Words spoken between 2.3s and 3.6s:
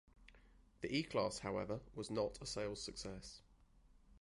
a sales success.